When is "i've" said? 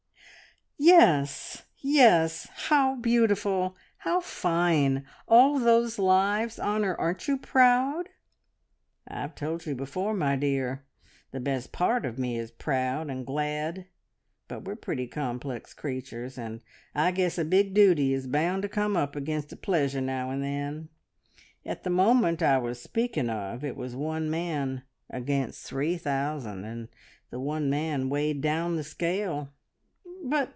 9.07-9.35